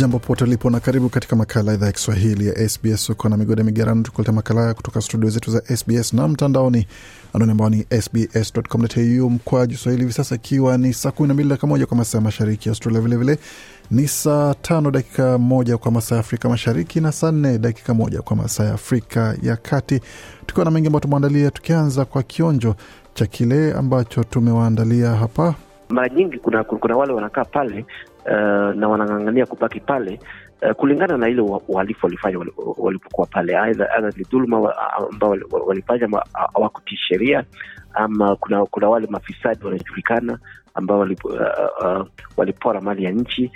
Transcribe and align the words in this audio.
Jambo 0.00 0.18
pote 0.18 0.44
ulipo 0.44 0.70
na 0.70 0.80
karibu 0.80 1.08
katika 1.08 1.36
makala 1.36 1.74
idhaa 1.74 1.86
ya 1.86 1.92
Kiswahili 1.92 2.46
ya 2.46 2.68
SBS. 2.68 3.10
Uko 3.10 3.28
na 3.28 3.36
migode 3.36 3.62
migerano, 3.62 4.02
tukuleta 4.02 4.32
makala 4.32 4.60
haya 4.60 4.74
kutoka 4.74 5.00
studio 5.00 5.30
zetu 5.30 5.50
za 5.50 5.76
SBS 5.76 6.12
na 6.12 6.28
mtandaoni, 6.28 6.86
anwani 7.32 7.50
ambao 7.52 7.70
ni 7.70 7.86
sbs.com.au 8.02 9.30
mkwaju 9.30 9.76
swahili. 9.76 10.02
Hivi 10.02 10.12
sasa 10.12 10.34
ikiwa 10.34 10.78
ni 10.78 10.92
saa 10.92 11.10
kumi 11.10 11.28
na 11.28 11.34
mbili 11.34 11.48
dakika 11.48 11.66
moja 11.66 11.86
kwa 11.86 11.96
masaa 11.96 12.18
ya 12.18 12.24
mashariki 12.24 12.68
ya 12.68 12.70
Australia, 12.72 13.00
vilevile 13.00 13.38
ni 13.90 14.08
saa 14.08 14.54
tano 14.54 14.90
dakika 14.90 15.38
moja 15.38 15.78
kwa 15.78 15.92
masaa 15.92 16.14
ya 16.14 16.20
Afrika 16.20 16.48
Mashariki 16.48 17.00
na 17.00 17.12
saa 17.12 17.32
nne 17.32 17.58
dakika 17.58 17.94
moja 17.94 18.22
kwa 18.22 18.36
masaa 18.36 18.64
ya 18.64 18.74
Afrika 18.74 19.36
ya 19.42 19.56
Kati, 19.56 20.00
tukiwa 20.46 20.64
na 20.64 20.70
mengi 20.70 20.86
ambayo 20.86 21.00
tumeandalia, 21.00 21.50
tukianza 21.50 22.04
kwa 22.04 22.22
kionjo 22.22 22.74
cha 23.14 23.26
kile 23.26 23.72
ambacho 23.72 24.24
tumewaandalia 24.24 25.10
hapa. 25.10 25.54
Mara 25.88 26.08
nyingi 26.08 26.38
kuna, 26.38 26.64
kuna 26.64 26.96
wale 26.96 27.12
wanakaa 27.12 27.44
pale 27.44 27.84
uh, 28.26 28.74
na 28.76 28.88
wanang'ang'ania 28.88 29.46
kubaki 29.46 29.80
pale 29.80 30.20
uh, 30.62 30.72
kulingana 30.72 31.16
na 31.16 31.28
ile 31.28 31.40
uhalifu 31.68 32.06
walifanya 32.06 32.38
walipokuwa 32.78 33.26
pale, 33.26 33.58
aidha 33.58 33.88
ni 34.16 34.24
dhuluma 34.24 34.74
ambao 35.12 35.36
walifanya 35.66 36.08
hawakutii 36.54 36.96
sheria, 37.08 37.44
ama 37.94 38.36
kuna 38.36 38.66
kuna 38.66 38.88
wale 38.88 39.06
mafisadi 39.10 39.64
wanajulikana 39.64 40.38
ambao 40.74 40.98
walip, 40.98 41.24
uh, 41.24 41.32
uh, 41.32 42.06
walipora 42.36 42.80
mali 42.80 43.04
ya 43.04 43.10
nchi. 43.10 43.50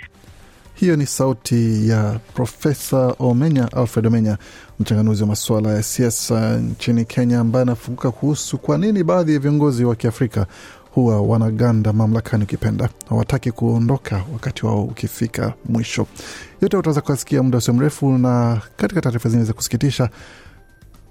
Hiyo 0.75 0.95
ni 0.95 1.05
sauti 1.05 1.89
ya 1.89 2.19
Profesa 2.33 3.15
Omenya, 3.19 3.69
Alfred 3.73 4.07
Omenya, 4.07 4.37
mchanganuzi 4.79 5.23
wa 5.23 5.27
masuala 5.29 5.69
ya 5.73 5.83
siasa 5.83 6.57
nchini 6.57 7.05
Kenya, 7.05 7.39
ambaye 7.39 7.63
anafunguka 7.63 8.11
kuhusu 8.11 8.57
kwa 8.57 8.77
nini 8.77 9.03
baadhi 9.03 9.33
ya 9.33 9.39
viongozi 9.39 9.85
wa 9.85 9.95
Kiafrika 9.95 10.47
huwa 10.95 11.21
wanaganda 11.21 11.93
mamlakani, 11.93 12.43
ukipenda 12.43 12.89
hawataki 13.09 13.51
kuondoka 13.51 14.23
wakati 14.33 14.65
wao 14.65 14.83
ukifika 14.83 15.53
mwisho. 15.69 16.05
Yote 16.61 16.77
utaweza 16.77 17.01
kuasikia 17.01 17.43
muda 17.43 17.57
usio 17.57 17.73
mrefu. 17.73 18.17
Na 18.17 18.61
katika 18.75 19.01
taarifa 19.01 19.29
zingine 19.29 19.45
za 19.47 19.53
kusikitisha, 19.53 20.09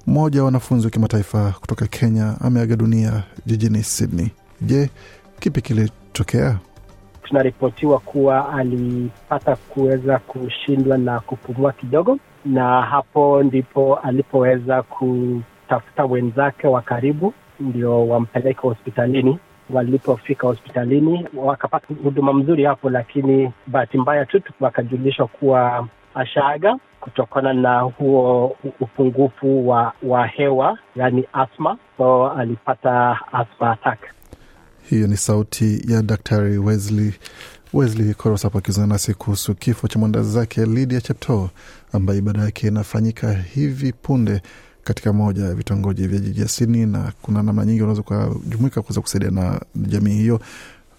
mmoja 0.07 0.41
wa 0.41 0.45
wanafunzi 0.45 0.87
wa 0.87 0.91
kimataifa 0.91 1.55
kutoka 1.61 1.87
Kenya 1.87 2.35
ameaga 2.41 2.77
dunia 2.77 3.23
jijini 3.47 3.83
Sydney. 3.83 4.29
Je, 4.61 4.91
kipi 5.41 5.61
kilitokea? 5.61 6.59
Tunaripotiwa 7.23 7.99
kuwa 7.99 8.53
alipata 8.55 9.57
kuweza 9.57 10.19
kushindwa 10.19 10.99
na 10.99 11.21
kupumua 11.21 11.73
kidogo, 11.73 12.19
na 12.45 12.83
hapo 12.83 13.43
ndipo 13.43 13.97
alipoweza 13.97 14.83
kutafuta 14.83 16.05
wenzake 16.05 16.67
wa 16.67 16.83
karibu 16.83 17.35
ndio 17.61 18.09
wampeleke 18.09 18.61
hospitalini. 18.61 19.39
Walipofika 19.71 20.47
hospitalini 20.47 21.29
wakapata 21.37 21.87
huduma 22.03 22.33
mzuri 22.33 22.65
hapo, 22.65 22.91
lakini 22.91 23.53
bahati 23.67 23.99
mbaya 23.99 24.27
tu 24.27 24.41
wakajulishwa 24.61 25.27
kuwa 25.27 25.89
ashaaga 26.15 26.77
kutokana 27.01 27.53
na 27.53 27.81
huo 27.81 28.57
upungufu 28.81 29.69
wa, 29.69 29.93
wa 30.03 30.27
hewa, 30.27 30.79
yani 30.97 31.25
asma. 31.33 31.79
So 31.97 32.31
alipata 32.31 33.19
asma 33.33 33.71
attack. 33.73 33.99
Hiyo 34.91 35.07
ni 35.07 35.17
sauti 35.17 35.93
ya 35.93 36.03
Daktari 36.03 36.59
Wesley 36.59 37.15
Wesley 37.75 38.15
Korosap 38.15 38.57
akizungumza 38.57 38.95
nasi 38.95 39.15
kuhusu 39.15 39.55
kifo 39.55 39.89
cha 39.89 39.99
mwandazi 39.99 40.31
zake 40.33 40.65
Lydia 40.67 41.01
Cheptoo 41.01 41.49
ambaye 41.93 42.19
ibada 42.19 42.41
yake 42.41 42.67
inafanyika 42.69 43.33
hivi 43.33 43.93
punde 43.93 44.43
katika 44.85 45.13
moja 45.13 45.45
ya 45.45 45.55
vitongoji 45.55 46.07
vya 46.07 46.19
jiji 46.19 46.49
Sydney, 46.49 46.87
na 46.87 47.13
kuna 47.23 47.43
namna 47.43 47.65
nyingi 47.65 47.83
unaweza 47.83 48.01
ukajumuika 48.01 48.83
kuweza 48.83 49.01
kusaidia 49.01 49.31
na 49.31 49.61
jamii 49.77 50.15
hiyo, 50.15 50.41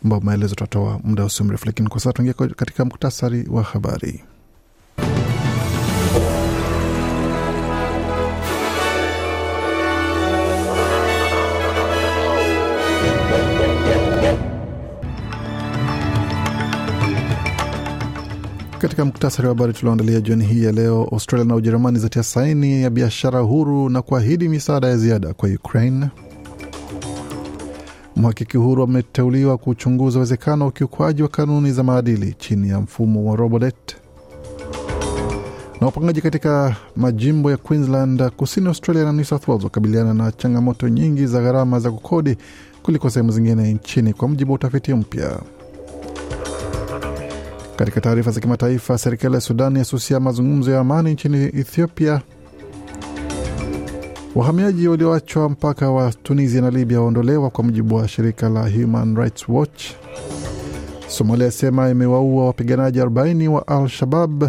ambao 0.04 0.20
maelezo 0.22 0.56
tutatoa 0.56 1.00
muda 1.04 1.26
usio 1.26 1.46
mrefu, 1.46 1.66
lakini 1.66 1.90
kwa 1.90 2.00
sasa 2.00 2.14
tuingia 2.14 2.34
katika 2.34 2.86
muktasari 2.86 3.48
wa 3.50 3.64
habari. 3.64 4.24
Katika 18.86 19.06
muktasari 19.06 19.48
wa 19.48 19.54
habari 19.54 19.74
tulioandalia 19.74 20.22
jioni 20.22 20.46
hii 20.46 20.64
ya 20.64 20.72
leo, 20.72 21.08
Australia 21.12 21.46
na 21.48 21.56
Ujerumani 21.56 22.00
zatia 22.00 22.24
saini 22.24 22.82
ya 22.84 22.90
biashara 22.90 23.40
huru 23.40 23.90
na 23.90 24.02
kuahidi 24.02 24.50
misaada 24.50 24.88
ya 24.88 24.98
ziada 24.98 25.34
kwa 25.34 25.50
Ukraine. 25.50 26.08
Mhakiki 28.16 28.58
huru 28.58 28.84
ameteuliwa 28.84 29.58
kuchunguza 29.58 30.20
uwezekano 30.20 30.64
wa 30.66 30.70
ukiukwaji 30.70 31.22
wa 31.22 31.28
kanuni 31.28 31.72
za 31.72 31.84
maadili 31.84 32.34
chini 32.34 32.70
ya 32.70 32.80
mfumo 32.82 33.30
wa 33.30 33.36
Robodet. 33.36 33.96
Na 35.82 35.86
wapangaji 35.88 36.22
katika 36.22 36.76
majimbo 36.96 37.52
ya 37.52 37.58
Queensland, 37.58 38.30
kusini 38.30 38.68
Australia 38.68 39.04
na 39.04 39.12
New 39.12 39.26
South 39.26 39.48
Wales 39.48 39.64
wakabiliana 39.64 40.14
na 40.14 40.32
changamoto 40.32 40.90
nyingi 40.90 41.26
za 41.28 41.42
gharama 41.42 41.80
za 41.80 41.92
kukodi 41.92 42.38
kuliko 42.84 43.10
sehemu 43.10 43.32
zingine 43.32 43.74
nchini, 43.74 44.14
kwa 44.14 44.28
mujibu 44.28 44.52
wa 44.52 44.56
utafiti 44.56 44.94
mpya. 44.94 45.40
Katika 47.76 48.02
taarifa 48.02 48.32
za 48.32 48.40
kimataifa, 48.42 48.98
serikali 48.98 49.36
ya 49.36 49.42
Sudani 49.42 49.80
yasusia 49.80 50.20
mazungumzo 50.20 50.72
ya 50.72 50.80
amani 50.80 51.12
nchini 51.12 51.44
Ethiopia. 51.44 52.22
Wahamiaji 54.36 54.88
walioachwa 54.88 55.50
mpaka 55.50 55.92
wa 55.92 56.14
Tunisia 56.24 56.62
na 56.62 56.70
Libya 56.70 57.02
waondolewa 57.02 57.50
kwa 57.50 57.64
mujibu 57.64 57.96
wa 57.96 58.08
shirika 58.08 58.50
la 58.50 58.70
Human 58.70 59.16
Rights 59.16 59.50
Watch. 59.50 59.84
Somalia 61.08 61.46
yasema 61.46 61.90
imewaua 61.90 62.46
wapiganaji 62.46 63.00
40 63.02 63.48
wa 63.48 63.68
Al-Shabab. 63.68 64.44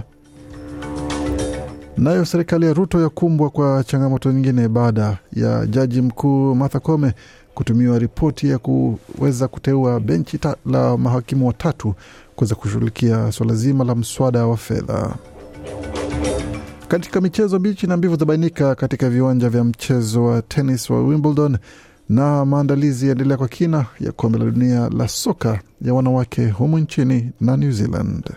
Nayo 1.97 2.25
serikali 2.25 2.67
ya 2.67 2.73
Ruto 2.73 3.01
yakumbwa 3.01 3.51
kwa 3.51 3.85
changamoto 3.85 4.33
nyingine 4.33 4.69
baada 4.69 5.19
ya 5.33 5.67
jaji 5.67 6.01
mkuu 6.03 6.55
Martha 6.55 6.81
Koome 6.81 7.13
kutumiwa 7.55 7.99
ripoti 7.99 8.49
ya 8.51 8.59
kuweza 8.59 9.49
kuteua 9.49 10.01
benchi 10.01 10.39
la 10.67 10.97
mahakimu 10.97 11.47
watatu 11.47 11.95
kuweza 12.37 12.55
kushughulikia 12.55 13.33
suala 13.33 13.55
zima 13.55 13.85
la 13.85 13.95
mswada 13.95 14.47
wa 14.47 14.57
fedha. 14.57 15.15
Katika 16.89 17.21
michezo, 17.21 17.59
mbichi 17.59 17.87
na 17.87 17.97
mbivu 17.97 18.17
zabainika 18.17 18.75
katika 18.75 19.11
viwanja 19.11 19.49
vya 19.49 19.65
mchezo 19.65 20.25
wa 20.25 20.43
tenis 20.43 20.91
wa 20.91 21.03
Wimbledon, 21.03 21.59
na 22.09 22.45
maandalizi 22.45 23.07
yaendelea 23.07 23.37
kwa 23.37 23.49
kina 23.49 23.87
ya 24.01 24.13
kombe 24.13 24.39
la 24.39 24.45
dunia 24.45 24.89
la 24.89 25.09
soka 25.09 25.61
ya 25.83 25.95
wanawake 25.95 26.49
humu 26.51 26.79
nchini 26.79 27.31
na 27.41 27.57
New 27.57 27.73
Zealand. 27.73 28.31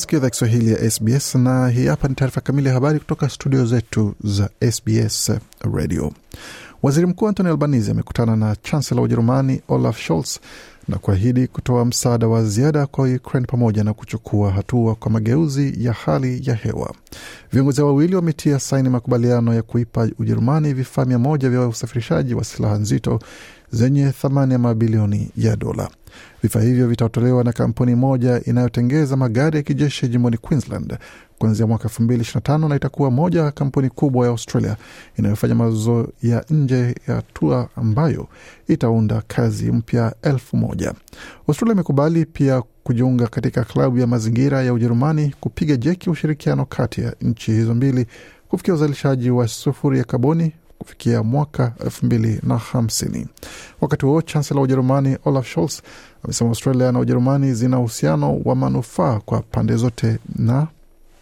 Wasikia 0.00 0.18
idhaa 0.18 0.30
Kiswahili 0.30 0.72
ya 0.72 0.90
SBS 0.90 1.34
na 1.34 1.68
hii 1.68 1.86
hapa 1.86 2.08
ni 2.08 2.14
taarifa 2.14 2.40
kamili 2.40 2.68
ya 2.68 2.74
habari 2.74 2.98
kutoka 2.98 3.28
studio 3.28 3.66
zetu 3.66 4.14
za 4.24 4.50
SBS 4.72 5.32
Radio. 5.74 6.12
Waziri 6.82 7.06
Mkuu 7.06 7.28
Anthony 7.28 7.48
Albanese 7.48 7.90
amekutana 7.90 8.36
na 8.36 8.56
chancellor 8.56 9.00
wa 9.00 9.04
Ujerumani 9.04 9.60
Olaf 9.68 9.98
Scholz 10.00 10.38
na 10.88 10.98
kuahidi 10.98 11.46
kutoa 11.46 11.84
msaada 11.84 12.28
wa 12.28 12.44
ziada 12.44 12.86
kwa 12.86 13.08
Ukraine 13.08 13.46
pamoja 13.46 13.84
na 13.84 13.94
kuchukua 13.94 14.50
hatua 14.50 14.94
kwa 14.94 15.10
mageuzi 15.10 15.74
ya 15.84 15.92
hali 15.92 16.40
ya 16.48 16.54
hewa. 16.54 16.94
Viongozi 17.52 17.82
wawili 17.82 18.16
wametia 18.16 18.58
saini 18.58 18.88
makubaliano 18.88 19.54
ya 19.54 19.62
kuipa 19.62 20.08
Ujerumani 20.18 20.74
vifaa 20.74 21.04
mia 21.04 21.18
moja 21.18 21.50
vya 21.50 21.66
usafirishaji 21.68 22.34
wa 22.34 22.44
silaha 22.44 22.74
nzito 22.78 23.20
zenye 23.72 24.10
thamani 24.12 24.52
ya 24.52 24.58
mabilioni 24.58 25.30
ya 25.36 25.56
dola. 25.56 25.90
Vifaa 26.42 26.60
hivyo 26.60 26.88
vitatolewa 26.88 27.44
na 27.44 27.52
kampuni 27.52 27.94
moja 27.94 28.40
inayotengeza 28.44 29.16
magari 29.16 29.56
ya 29.56 29.62
kijeshi 29.62 30.08
jimboni 30.08 30.36
Queensland 30.36 30.98
kuanzia 31.38 31.66
mwaka 31.66 31.88
2025 31.88 32.68
na 32.68 32.76
itakuwa 32.76 33.10
moja 33.10 33.40
ya 33.42 33.50
kampuni 33.50 33.88
kubwa 33.90 34.24
ya 34.26 34.30
Australia 34.32 34.76
inayofanya 35.18 35.54
mauzo 35.54 36.08
ya 36.22 36.44
nje 36.50 36.94
ya 37.08 37.14
hatua 37.14 37.68
ambayo 37.76 38.28
itaunda 38.68 39.22
kazi 39.26 39.72
mpya 39.72 40.14
elfu 40.22 40.56
moja. 40.56 40.94
Australia 41.48 41.72
imekubali 41.74 42.26
pia 42.26 42.62
kujiunga 42.84 43.26
katika 43.26 43.64
klabu 43.64 43.98
ya 43.98 44.06
mazingira 44.06 44.62
ya 44.62 44.72
Ujerumani 44.72 45.34
kupiga 45.40 45.76
jeki 45.76 46.10
ushirikiano 46.10 46.64
kati 46.64 47.00
ya 47.00 47.14
nchi 47.20 47.52
hizo 47.52 47.74
mbili 47.74 48.06
kufikia 48.48 48.74
uzalishaji 48.74 49.30
wa 49.30 49.48
sufuri 49.48 49.98
ya 49.98 50.04
kaboni 50.04 50.52
kufikia 50.80 51.22
mwaka 51.22 51.72
elfu 51.84 52.06
mbili 52.06 52.40
na 52.42 52.58
hamsini. 52.58 53.26
Wakati 53.80 54.06
huo 54.06 54.22
chansela 54.22 54.60
wa 54.60 54.64
Ujerumani 54.64 55.16
Olaf 55.24 55.46
Scholz 55.52 55.82
amesema 56.24 56.50
Australia 56.50 56.92
na 56.92 56.98
Ujerumani 56.98 57.54
zina 57.54 57.78
uhusiano 57.78 58.40
wa 58.44 58.54
manufaa 58.54 59.20
kwa 59.20 59.42
pande 59.42 59.76
zote 59.76 60.18
na 60.36 60.66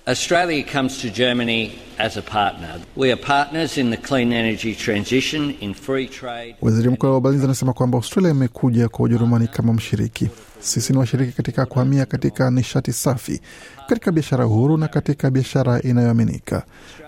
Australia 0.06 0.64
comes 0.72 0.98
to 1.02 1.08
Germany 1.10 1.70
as 1.98 2.16
a 2.16 2.22
partner. 2.22 2.80
We 2.96 3.12
are 3.12 3.20
partners 3.20 3.76
in 3.78 3.90
the 3.90 3.96
clean 3.98 4.32
energy 4.32 4.74
transition, 4.74 5.54
in 5.60 5.74
free 5.74 6.08
trade. 6.08 6.56
Waziri 6.62 6.88
Mkuu 6.90 7.06
wa 7.06 7.16
Ubalinzi 7.16 7.44
anasema 7.44 7.72
kwamba 7.72 7.98
Australia 7.98 8.30
imekuja 8.30 8.88
kwa 8.88 9.04
Ujerumani 9.04 9.48
kama 9.48 9.72
mshiriki. 9.72 10.28
Sisi 10.60 10.92
ni 10.92 10.98
washiriki 10.98 11.32
katika 11.32 11.66
kuhamia 11.66 12.06
katika 12.06 12.50
nishati 12.50 12.92
safi, 12.92 13.40
katika 13.88 14.12
biashara 14.12 14.44
huru 14.44 14.76
na 14.76 14.88
katika 14.88 15.30
biashara 15.30 15.82
inayoaminika, 15.82 16.62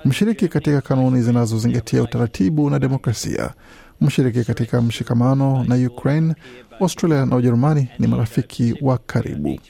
mshiriki 0.05 0.49
katika 0.49 0.81
kanuni 0.81 1.23
zinazozingatia 1.23 2.03
utaratibu 2.03 2.71
na 2.71 2.79
demokrasia, 2.79 3.51
mshiriki 4.01 4.45
katika 4.45 4.83
mshikamano 4.83 5.65
na 5.65 5.75
Ukraine. 5.87 6.35
Australia 6.81 7.27
na 7.27 7.37
Ujerumani 7.37 7.89
ni 7.99 8.07
marafiki 8.07 8.75
wa 8.83 8.99
karibu 8.99 9.61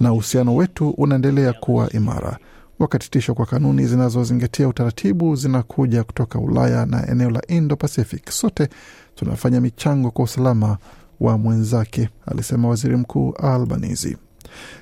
na 0.00 0.12
uhusiano 0.12 0.56
wetu 0.56 0.90
unaendelea 0.90 1.52
kuwa 1.52 1.90
imara 1.92 2.38
wakati 2.78 3.10
tisho 3.10 3.34
kwa 3.34 3.46
kanuni 3.46 3.86
zinazozingatia 3.86 4.68
utaratibu 4.68 5.36
zinakuja 5.36 6.04
kutoka 6.04 6.38
Ulaya 6.38 6.86
na 6.86 7.08
eneo 7.10 7.30
la 7.30 7.42
Indo 7.48 7.76
Pacific. 7.76 8.30
Sote 8.30 8.68
tunafanya 9.14 9.60
michango 9.60 10.10
kwa 10.10 10.24
usalama 10.24 10.78
wa 11.20 11.38
mwenzake, 11.38 12.08
alisema 12.26 12.68
waziri 12.68 12.96
mkuu 12.96 13.32
Albanese. 13.32 14.16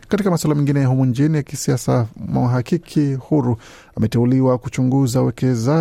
Katika 0.09 0.31
masuala 0.31 0.55
mengine 0.55 0.81
ya 0.81 0.87
humu 0.87 1.05
nchini 1.05 1.37
ya 1.37 1.43
kisiasa, 1.43 2.07
mhakiki 2.29 3.15
huru 3.15 3.57
ameteuliwa 3.97 4.59
kuchunguza 4.59 5.33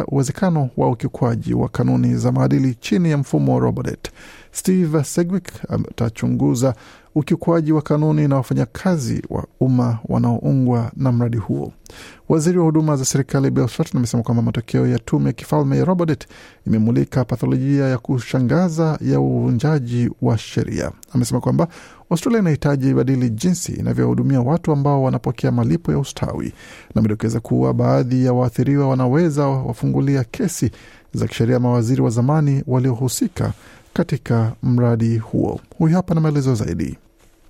uwezekano 0.07 0.69
wa 0.77 0.89
ukiukwaji 0.89 1.53
wa 1.53 1.69
kanuni 1.69 2.15
za 2.15 2.31
maadili 2.31 2.75
chini 2.75 3.09
ya 3.11 3.17
mfumo 3.17 3.53
wa 3.53 3.59
Robodebt. 3.59 4.07
Steve 4.51 5.03
Segwick 5.03 5.47
atachunguza 5.69 6.75
ukiukwaji 7.15 7.71
wa 7.71 7.81
kanuni 7.81 8.27
na 8.27 8.35
wafanyakazi 8.35 9.21
wa 9.29 9.45
umma 9.59 9.99
wanaoungwa 10.05 10.91
na 10.97 11.11
mradi 11.11 11.37
huo. 11.37 11.73
Waziri 12.29 12.57
wa 12.57 12.65
huduma 12.65 12.95
za 12.95 13.05
serikali 13.05 13.51
Bill 13.51 13.67
Shorten 13.67 13.97
amesema 13.97 14.23
kwamba 14.23 14.43
matokeo 14.43 14.87
ya 14.87 14.99
tume 14.99 15.25
ya 15.25 15.33
kifalme 15.33 15.77
ya 15.77 15.85
Robodebt 15.85 16.27
imemulika 16.67 17.25
patholojia 17.25 17.85
ya 17.87 17.97
kushangaza 17.97 18.97
ya 19.01 19.19
uvunjaji 19.19 20.09
wa 20.21 20.37
sheria. 20.37 20.91
Amesema 21.13 21.41
kwamba 21.41 21.67
Australia 22.09 22.39
inahitaji 22.39 22.89
ibadili 22.89 23.29
jinsi 23.29 23.71
inavyohudumia 23.71 24.41
watu 24.41 24.71
ambao 24.71 25.03
wanapokea 25.03 25.51
malipo 25.51 25.91
ya 25.91 25.99
ustawi, 25.99 26.53
na 26.95 26.99
amedokeza 26.99 27.39
kuwa 27.39 27.73
baadhi 27.73 28.25
ya 28.25 28.33
waathiriwa 28.33 28.87
wanaweza 28.89 29.47
wafungulia 29.47 30.23
kesi 30.23 30.71
za 31.13 31.27
kisheria 31.27 31.59
mawaziri 31.59 32.01
wa 32.01 32.09
zamani 32.09 32.63
waliohusika 32.67 33.53
katika 33.93 34.53
mradi 34.63 35.17
huo. 35.17 35.59
Huyu 35.77 35.95
hapa 35.95 36.15
na 36.15 36.21
maelezo 36.21 36.55
zaidi. 36.55 36.97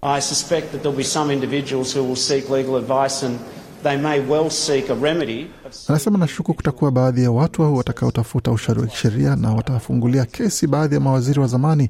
I 0.01 0.21
suspect 0.21 0.71
that 0.71 0.81
there'll 0.81 0.97
be 0.97 1.03
some 1.03 1.33
individuals 1.33 1.95
who 1.95 2.03
will 2.07 2.15
seek 2.15 2.49
legal 2.49 2.75
advice 2.75 3.25
and 3.25 3.39
they 3.83 3.97
may 3.97 4.19
well 4.19 4.49
seek 4.49 4.89
a 4.89 4.95
remedy. 4.95 5.47
Anasema 5.87 6.17
nashuku 6.17 6.53
kutakuwa 6.53 6.91
baadhi 6.91 7.23
ya 7.23 7.31
watu 7.31 7.75
watakaotafuta 7.75 8.51
ushauri 8.51 8.81
wa 8.81 8.87
kisheria 8.87 9.35
na 9.35 9.51
watafungulia 9.53 10.25
kesi 10.25 10.67
baadhi 10.67 10.95
ya 10.95 11.01
mawaziri 11.01 11.39
wa 11.39 11.47
zamani, 11.47 11.89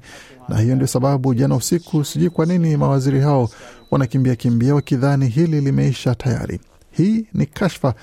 na 0.49 0.59
hiyo 0.59 0.75
ndio 0.75 0.87
sababu 0.87 1.33
jana 1.33 1.55
usiku, 1.55 2.05
sijui 2.05 2.29
kwa 2.29 2.45
nini 2.45 2.77
mawaziri 2.77 3.19
hao 3.19 3.49
wanakimbia 3.91 4.35
kimbia 4.35 4.75
wakidhani 4.75 5.27
hili 5.27 5.61
limeisha 5.61 6.15
tayari. 6.15 6.59
Hii 6.91 7.25
ni 7.33 7.45
kashfa 7.45 7.93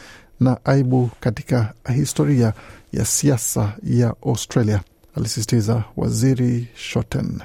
na 0.40 0.56
aibu 0.64 1.10
katika 1.20 1.72
historia 1.96 2.52
ya 2.92 3.04
siasa 3.04 3.72
ya 3.84 4.14
Australia, 4.26 4.80
alisisitiza 5.16 5.84
waziri 5.96 6.68
Shorten. 6.74 7.38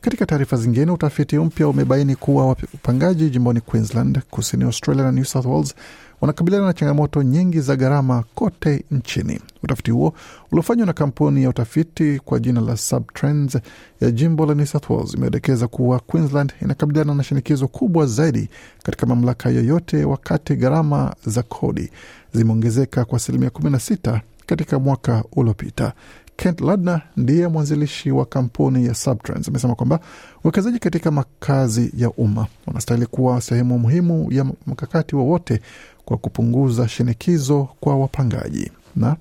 Katika 0.00 0.26
taarifa 0.26 0.56
zingine, 0.56 0.92
utafiti 0.92 1.38
mpya 1.38 1.68
umebaini 1.68 2.16
kuwa 2.16 2.46
wapangaji 2.46 3.30
jimboni 3.30 3.60
Queensland, 3.60 4.20
kusini 4.30 4.64
Australia 4.64 5.04
na 5.04 5.12
New 5.12 5.24
South 5.24 5.46
Wales 5.46 5.74
wanakabiliana 6.20 6.66
na 6.66 6.72
changamoto 6.72 7.22
nyingi 7.22 7.60
za 7.60 7.76
gharama 7.76 8.24
kote 8.34 8.84
nchini. 8.90 9.40
Utafiti 9.62 9.90
huo 9.90 10.14
uliofanywa 10.52 10.86
na 10.86 10.92
kampuni 10.92 11.42
ya 11.42 11.48
utafiti 11.48 12.20
kwa 12.24 12.38
jina 12.38 12.60
la 12.60 12.76
Subtrends 12.76 13.58
ya 14.00 14.10
jimbo 14.10 14.46
la 14.46 14.54
New 14.54 14.66
South 14.66 14.90
Wales 14.90 15.14
imedokeza 15.14 15.68
kuwa 15.68 16.00
Queensland 16.00 16.52
inakabiliana 16.62 17.14
na 17.14 17.22
shinikizo 17.22 17.68
kubwa 17.68 18.06
zaidi 18.06 18.48
katika 18.82 19.06
mamlaka 19.06 19.50
yoyote, 19.50 20.04
wakati 20.04 20.56
gharama 20.56 21.14
za 21.26 21.42
kodi 21.42 21.90
zimeongezeka 22.34 23.04
kwa 23.04 23.16
asilimia 23.16 23.48
16 23.48 24.20
katika 24.46 24.78
mwaka 24.78 25.24
uliopita. 25.32 25.92
Kent 26.42 26.60
Ladner 26.60 27.02
ndiye 27.16 27.48
mwanzilishi 27.48 28.10
wa 28.10 28.26
kampuni 28.26 28.86
ya 28.86 28.94
Subtrends 28.94 29.48
amesema 29.48 29.74
kwamba 29.74 30.00
uwekezaji 30.44 30.78
katika 30.78 31.10
makazi 31.10 31.92
ya 31.96 32.10
umma 32.10 32.46
unastahili 32.66 33.06
kuwa 33.06 33.40
sehemu 33.40 33.78
muhimu 33.78 34.32
ya 34.32 34.44
mkakati 34.66 35.16
wowote 35.16 35.60
kwa 36.04 36.16
kupunguza 36.16 36.88
shinikizo 36.88 37.68
kwa 37.80 37.96
wapangaji. 37.96 38.72
Na 38.96 39.16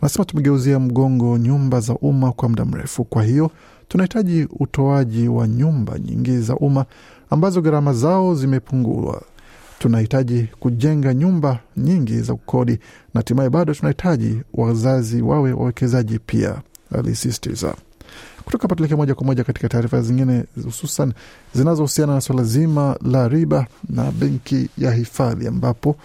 anasema 0.00 0.24
tumegeuzia 0.24 0.78
mgongo 0.80 1.38
nyumba 1.38 1.80
za 1.80 1.94
umma 1.94 2.32
kwa 2.32 2.48
muda 2.48 2.64
mrefu, 2.64 3.04
kwa 3.04 3.22
hiyo 3.24 3.50
tunahitaji 3.88 4.48
utoaji 4.60 5.28
wa 5.28 5.48
nyumba 5.48 5.98
nyingi 5.98 6.38
za 6.38 6.56
umma 6.56 6.84
ambazo 7.30 7.60
gharama 7.60 7.92
zao 7.92 8.34
zimepungua 8.34 9.22
tunahitaji 9.78 10.48
kujenga 10.60 11.14
nyumba 11.14 11.58
nyingi 11.76 12.20
za 12.20 12.34
kukodi 12.34 12.72
na 12.72 13.18
hatimaye 13.18 13.50
bado 13.50 13.74
tunahitaji 13.74 14.40
wazazi 14.54 15.22
wawe 15.22 15.52
wawekezaji 15.52 16.18
pia, 16.18 16.56
alisisitiza. 16.92 17.74
Kutoka 18.44 18.68
patuleke 18.68 18.94
moja 18.96 19.14
kwa 19.14 19.26
moja 19.26 19.44
katika 19.44 19.68
taarifa 19.68 20.02
zingine, 20.02 20.44
hususan 20.64 21.12
zinazohusiana 21.54 22.14
na 22.14 22.20
swala 22.20 22.44
zima 22.44 22.96
la 23.04 23.28
riba 23.28 23.66
na 23.88 24.10
benki 24.12 24.68
ya 24.78 24.92
hifadhi, 24.92 25.46
ambapo 25.46 25.96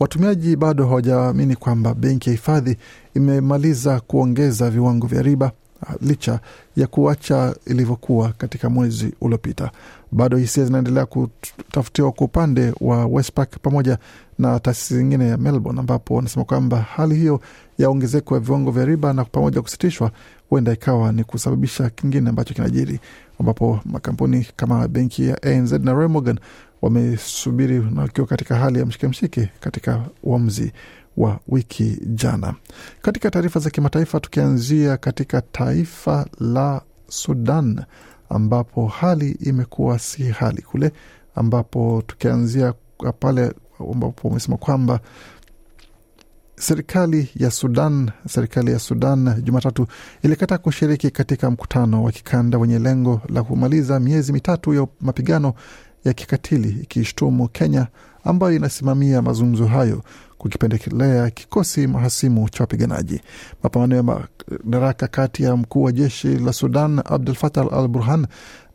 watumiaji 0.00 0.56
bado 0.56 0.86
hawajaamini 0.86 1.56
kwamba 1.56 1.94
benki 1.94 2.28
ya 2.30 2.34
hifadhi 2.36 2.76
imemaliza 3.14 4.00
kuongeza 4.00 4.70
viwango 4.70 5.06
vya 5.06 5.22
riba 5.22 5.52
licha 6.00 6.40
ya 6.76 6.86
kuacha 6.86 7.54
ilivyokuwa 7.66 8.32
katika 8.32 8.70
mwezi 8.70 9.14
uliopita. 9.20 9.70
Bado 10.12 10.36
hisia 10.36 10.64
zinaendelea 10.64 11.06
kutafutiwa 11.06 12.12
kwa 12.12 12.24
upande 12.26 12.72
wa 12.80 13.06
Westpac 13.06 13.58
pamoja 13.62 13.98
na 14.38 14.60
taasisi 14.60 14.94
zingine 14.96 15.28
ya 15.28 15.36
Melbourne, 15.36 15.80
ambapo 15.80 16.14
wanasema 16.14 16.44
kwamba 16.44 16.76
hali 16.80 17.14
hiyo 17.14 17.40
ya 17.78 17.88
ongezeko 17.90 18.34
ya 18.34 18.40
viwango 18.40 18.70
vya 18.70 18.84
riba 18.84 19.12
na 19.12 19.24
pamoja 19.24 19.62
kusitishwa 19.62 20.10
huenda 20.50 20.72
ikawa 20.72 21.12
ni 21.12 21.24
kusababisha 21.24 21.90
kingine 21.90 22.28
ambacho 22.30 22.54
kinajiri, 22.54 23.00
ambapo 23.40 23.80
makampuni 23.84 24.46
kama 24.56 24.88
benki 24.88 25.28
ya 25.28 25.42
ANZ 25.42 25.72
na 25.72 25.92
Roy 25.92 26.06
Morgan 26.08 26.38
wamesubiri 26.82 27.78
na 27.78 28.02
wakiwa 28.02 28.26
katika 28.26 28.56
hali 28.56 28.78
ya 28.78 28.86
mshike 28.86 29.08
mshike 29.08 29.48
katika 29.60 30.00
uamuzi 30.22 30.72
wa 31.18 31.40
wiki 31.48 31.98
jana. 32.06 32.54
Katika 33.02 33.30
taarifa 33.30 33.60
za 33.60 33.70
kimataifa, 33.70 34.20
tukianzia 34.20 34.96
katika 34.96 35.40
taifa 35.42 36.26
la 36.40 36.82
Sudan 37.08 37.84
ambapo 38.28 38.86
hali 38.86 39.30
imekuwa 39.30 39.98
si 39.98 40.22
hali 40.30 40.62
kule, 40.62 40.92
ambapo 41.34 42.02
tukianzia 42.06 42.74
pale 43.20 43.52
ambapo 43.92 44.28
wamesema 44.28 44.56
kwamba 44.56 45.00
serikali 46.56 47.30
ya 47.36 47.50
Sudan 47.50 48.10
serikali 48.28 48.72
ya 48.72 48.78
Sudan 48.78 49.42
Jumatatu 49.42 49.86
ilikata 50.22 50.58
kushiriki 50.58 51.10
katika 51.10 51.50
mkutano 51.50 52.02
wa 52.04 52.12
kikanda 52.12 52.58
wenye 52.58 52.78
lengo 52.78 53.20
la 53.28 53.42
kumaliza 53.42 54.00
miezi 54.00 54.32
mitatu 54.32 54.74
ya 54.74 54.86
mapigano 55.00 55.54
ya 56.04 56.12
kikatili 56.12 56.68
ikishtumu 56.82 57.48
Kenya 57.48 57.86
ambayo 58.24 58.56
inasimamia 58.56 59.22
mazungumzo 59.22 59.66
hayo 59.66 60.02
kukipendekelea 60.38 61.30
kikosi 61.30 61.86
mahasimu 61.86 62.48
cha 62.48 62.62
wapiganaji. 62.62 63.20
Mapambano 63.62 63.96
ya 63.96 64.02
madaraka 64.64 65.06
kati 65.08 65.42
ya 65.42 65.56
mkuu 65.56 65.82
wa 65.82 65.92
jeshi 65.92 66.28
la 66.28 66.52
Sudan 66.52 67.02
Abdul 67.04 67.34
Fatah 67.34 67.72
al 67.72 67.88
Burhan 67.88 68.26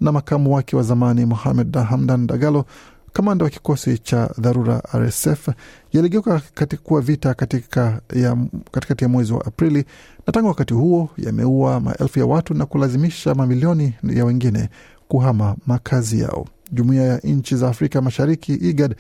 na 0.02 0.12
makamu 0.12 0.54
wake 0.56 0.76
wa 0.76 0.84
zamani 0.84 1.26
Mohamed 1.26 1.76
Hamdan 1.78 2.28
Dagalo 2.28 2.66
kamanda 3.14 3.46
wa 3.46 3.50
kikosi 3.52 3.98
cha 3.98 4.30
dharura 4.38 4.82
RSF 4.96 5.50
yaligeuka 5.94 6.42
kuwa 6.84 7.02
vita 7.02 7.34
katika 7.34 8.02
ya, 8.16 8.38
katikati 8.72 9.04
ya 9.04 9.10
mwezi 9.10 9.34
wa 9.34 9.46
Aprili, 9.46 9.86
na 10.28 10.34
tangu 10.34 10.48
wakati 10.48 10.74
huo 10.74 11.10
yameua 11.18 11.80
maelfu 11.80 12.20
ya 12.20 12.26
watu 12.26 12.54
na 12.54 12.66
kulazimisha 12.66 13.36
mamilioni 13.36 13.94
ya 14.04 14.26
wengine 14.26 14.70
kuhama 15.08 15.56
makazi 15.68 16.20
yao. 16.20 16.46
Jumuiya 16.72 17.04
ya 17.04 17.18
nchi 17.18 17.56
za 17.56 17.68
Afrika 17.70 18.02
Mashariki 18.02 18.54
IGAD 18.54 18.96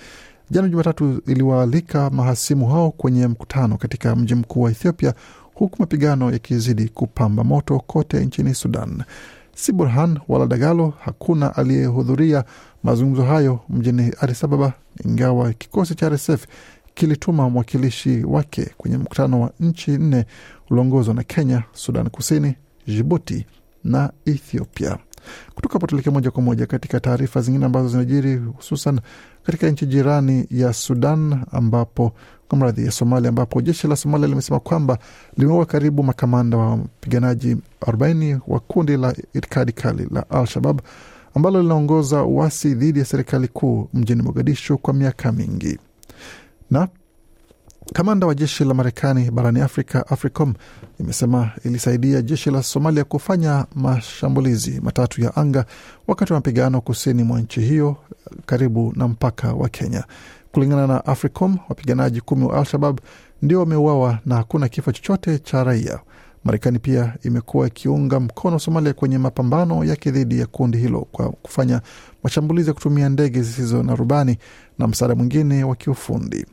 jana 0.51 0.69
Jumatatu 0.69 1.21
iliwaalika 1.27 2.09
mahasimu 2.09 2.67
hao 2.67 2.91
kwenye 2.91 3.27
mkutano 3.27 3.77
katika 3.77 4.15
mji 4.15 4.35
mkuu 4.35 4.61
wa 4.61 4.71
Ethiopia, 4.71 5.13
huku 5.53 5.75
mapigano 5.79 6.31
yakizidi 6.31 6.89
kupamba 6.89 7.43
moto 7.43 7.79
kote 7.79 8.25
nchini 8.25 8.53
Sudan. 8.53 9.03
Si 9.55 9.71
Burhan 9.71 10.19
wala 10.27 10.45
Dagalo, 10.45 10.93
hakuna 10.99 11.55
aliyehudhuria 11.55 12.43
mazungumzo 12.83 13.23
hayo 13.23 13.59
mjini 13.69 14.11
Addis 14.19 14.43
Ababa, 14.43 14.73
ingawa 15.05 15.53
kikosi 15.53 15.95
cha 15.95 16.09
RSF 16.09 16.45
kilituma 16.93 17.49
mwakilishi 17.49 18.23
wake 18.23 18.71
kwenye 18.77 18.97
mkutano 18.97 19.41
wa 19.41 19.51
nchi 19.59 19.91
nne 19.91 20.25
ulioongozwa 20.69 21.13
na 21.13 21.23
Kenya, 21.23 21.63
Sudan 21.73 22.09
Kusini, 22.09 22.55
Jibuti 22.87 23.45
na 23.83 24.11
Ethiopia. 24.25 24.97
Kutoka 25.55 25.79
hapo 25.79 26.11
moja 26.11 26.31
kwa 26.31 26.41
moja 26.41 26.65
katika 26.65 26.99
taarifa 26.99 27.41
zingine 27.41 27.65
ambazo 27.65 27.87
zinajiri 27.89 28.35
hususan 28.35 28.99
katika 29.43 29.69
nchi 29.69 29.85
jirani 29.85 30.47
ya 30.51 30.73
Sudan 30.73 31.45
ambapo 31.51 32.11
kwa 32.47 32.57
mradhi 32.57 32.85
ya 32.85 32.91
Somalia 32.91 33.29
ambapo 33.29 33.61
jeshi 33.61 33.87
la 33.87 33.95
Somalia 33.95 34.27
limesema 34.27 34.59
kwamba 34.59 34.97
limeua 35.37 35.65
karibu 35.65 36.03
makamanda 36.03 36.57
wa 36.57 36.69
wapiganaji 36.69 37.57
40 37.81 38.39
wa 38.47 38.59
kundi 38.59 38.97
la 38.97 39.15
itikadi 39.33 39.71
kali 39.71 40.07
la 40.11 40.29
Al-Shabab 40.29 40.81
ambalo 41.35 41.61
linaongoza 41.61 42.23
uasi 42.23 42.73
dhidi 42.75 42.99
ya 42.99 43.05
serikali 43.05 43.47
kuu 43.47 43.89
mjini 43.93 44.21
Mogadishu 44.21 44.77
kwa 44.77 44.93
miaka 44.93 45.31
mingi. 45.31 45.77
Na 46.71 46.87
kamanda 47.93 48.27
wa 48.27 48.35
jeshi 48.35 48.63
la 48.65 48.73
Marekani 48.73 49.31
barani 49.31 49.61
Afrika, 49.61 50.07
AFRICOM, 50.07 50.53
imesema 50.99 51.51
ilisaidia 51.65 52.21
jeshi 52.21 52.51
la 52.51 52.63
Somalia 52.63 53.03
kufanya 53.03 53.65
mashambulizi 53.75 54.81
matatu 54.81 55.21
ya 55.21 55.35
anga 55.35 55.65
wakati 56.07 56.33
wa 56.33 56.37
mapigano 56.39 56.81
kusini 56.81 57.23
mwa 57.23 57.41
nchi 57.41 57.61
hiyo 57.61 57.95
karibu 58.45 58.93
na 58.95 59.07
mpaka 59.07 59.53
wa 59.53 59.69
Kenya. 59.69 60.03
Kulingana 60.51 60.87
na 60.87 61.05
AFRICOM, 61.05 61.57
wapiganaji 61.69 62.21
kumi 62.21 62.45
wa 62.45 62.57
Al-Shabab 62.57 62.99
ndio 63.41 63.59
wameuawa 63.59 64.19
na 64.25 64.35
hakuna 64.35 64.69
kifo 64.69 64.91
chochote 64.91 65.39
cha 65.39 65.63
raia. 65.63 65.99
Marekani 66.43 66.79
pia 66.79 67.13
imekuwa 67.23 67.67
ikiunga 67.67 68.19
mkono 68.19 68.59
Somalia 68.59 68.93
kwenye 68.93 69.17
mapambano 69.17 69.83
yake 69.83 70.11
dhidi 70.11 70.39
ya 70.39 70.45
kundi 70.45 70.77
hilo 70.77 71.07
kwa 71.11 71.29
kufanya 71.29 71.81
mashambulizi 72.23 72.69
ya 72.69 72.73
kutumia 72.73 73.09
ndege 73.09 73.41
zisizo 73.41 73.83
na 73.83 73.95
rubani 73.95 74.37
na 74.79 74.87
msaada 74.87 75.15
mwingine 75.15 75.63
wa 75.63 75.75
kiufundi. 75.75 76.45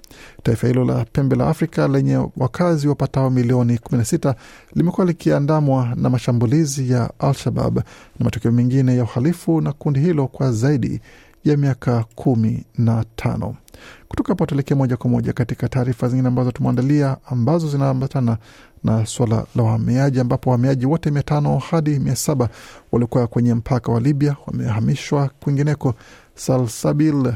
Taifa 0.42 0.66
hilo 0.66 0.84
la 0.84 1.04
pembe 1.12 1.36
la 1.36 1.48
Afrika 1.48 1.88
lenye 1.88 2.26
wakazi 2.36 2.88
wapatao 2.88 3.30
milioni 3.30 3.76
16 3.76 4.34
limekuwa 4.74 5.06
likiandamwa 5.06 5.92
na 5.96 6.10
mashambulizi 6.10 6.92
ya 6.92 7.10
Al-Shabab 7.18 7.76
na 7.76 7.84
matukio 8.24 8.52
mengine 8.52 8.96
ya 8.96 9.02
uhalifu 9.04 9.60
na 9.60 9.72
kundi 9.72 10.00
hilo 10.00 10.26
kwa 10.26 10.52
zaidi 10.52 11.00
ya 11.44 11.56
miaka 11.56 12.04
kumi 12.14 12.64
na 12.78 13.04
tano. 13.16 13.54
Kutoka 14.08 14.28
hapo 14.28 14.46
tuelekee 14.46 14.74
moja 14.74 14.96
kwa 14.96 15.10
moja 15.10 15.32
katika 15.32 15.68
taarifa 15.68 16.08
zingine 16.08 16.28
ambazo 16.28 16.52
tumeandalia 16.52 17.16
ambazo 17.26 17.68
zinaambatana 17.68 18.38
na 18.84 19.06
suala 19.06 19.46
la 19.56 19.62
wahamiaji 19.62 20.20
ambapo 20.20 20.50
wahamiaji 20.50 20.86
wote 20.86 21.10
mia 21.10 21.22
tano 21.22 21.58
hadi 21.58 21.98
mia 21.98 22.16
saba 22.16 22.48
waliokuwa 22.92 23.26
kwenye 23.26 23.54
mpaka 23.54 23.92
wa 23.92 24.00
Libya 24.00 24.36
wamehamishwa 24.46 25.30
kwingineko. 25.40 25.94
Salsabil 26.34 27.32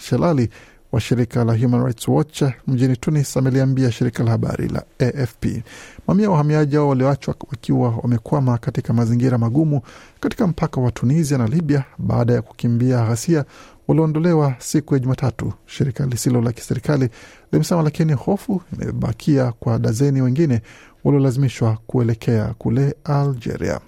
Shelali 0.00 0.50
wa 0.92 1.00
shirika 1.00 1.44
la 1.44 1.56
Human 1.58 1.84
Rights 1.84 2.08
Watch 2.08 2.42
mjini 2.66 2.96
Tunis 2.96 3.36
ameliambia 3.36 3.92
shirika 3.92 4.24
la 4.24 4.30
habari 4.30 4.68
la 4.68 4.82
AFP 4.98 5.46
mamia 6.06 6.30
wahamiaji 6.30 6.76
hao 6.76 6.88
walioachwa 6.88 7.34
wakiwa 7.50 7.88
wamekwama 8.02 8.58
katika 8.58 8.92
mazingira 8.92 9.38
magumu 9.38 9.80
katika 10.20 10.46
mpaka 10.46 10.80
wa 10.80 10.90
Tunisia 10.90 11.38
na 11.38 11.46
Libya 11.46 11.84
baada 11.98 12.32
ya 12.34 12.42
kukimbia 12.42 13.04
ghasia 13.06 13.44
walioondolewa 13.88 14.54
siku 14.58 14.94
ya 14.94 15.00
Jumatatu. 15.00 15.52
Shirika 15.66 16.06
lisilo 16.06 16.40
la 16.42 16.52
kiserikali 16.52 17.08
limesema, 17.52 17.82
lakini 17.82 18.12
hofu 18.12 18.62
imebakia 18.72 19.52
kwa 19.52 19.78
dazeni 19.78 20.22
wengine 20.22 20.62
waliolazimishwa 21.04 21.78
kuelekea 21.86 22.54
kule 22.58 22.94
Algeria. 23.04 23.80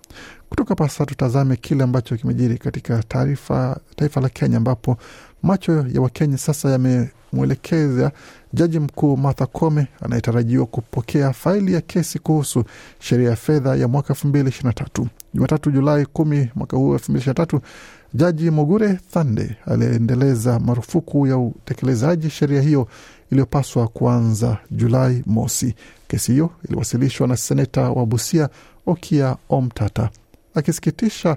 Kutoka 0.48 0.74
pasa 0.74 1.06
tutazame 1.06 1.56
kile 1.56 1.84
ambacho 1.84 2.16
kimejiri 2.16 2.58
katika 2.58 3.02
taarifa 3.02 3.80
taifa 3.96 4.20
la 4.20 4.28
Kenya 4.28 4.56
ambapo 4.56 4.96
macho 5.42 5.86
ya 5.92 6.00
Wakenya 6.00 6.38
sasa 6.38 6.70
yamemwelekeza 6.70 8.12
jaji 8.52 8.78
mkuu 8.78 9.16
Martha 9.16 9.46
Koome 9.46 9.86
anayetarajiwa 10.02 10.66
kupokea 10.66 11.32
faili 11.32 11.72
ya 11.72 11.80
kesi 11.80 12.18
kuhusu 12.18 12.64
sheria 12.98 13.30
ya 13.30 13.36
fedha 13.36 13.76
ya 13.76 13.88
mwaka 13.88 14.08
elfu 14.08 14.28
mbili 14.28 14.48
ishirini 14.48 14.66
na 14.68 14.72
tatu. 14.72 15.08
Jumatatu 15.34 15.70
Julai 15.70 16.06
kumi 16.06 16.50
mwaka 16.54 16.76
huu 16.76 16.92
elfu 16.92 17.12
mbili 17.12 17.20
ishirini 17.22 17.38
na 17.40 17.46
tatu, 17.46 17.60
Jaji 18.14 18.50
Mogure 18.50 18.94
Thande 19.10 19.56
aliendeleza 19.66 20.58
marufuku 20.60 21.26
ya 21.26 21.38
utekelezaji 21.38 22.30
sheria 22.30 22.60
hiyo 22.62 22.88
iliyopaswa 23.30 23.88
kuanza 23.88 24.58
Julai 24.70 25.22
mosi. 25.26 25.74
Kesi 26.08 26.32
hiyo 26.32 26.50
iliwasilishwa 26.68 27.28
na 27.28 27.36
seneta 27.36 27.90
wa 27.90 28.06
Busia 28.06 28.48
Okia 28.86 29.36
Omtata 29.48 30.10
akisikitisha 30.54 31.36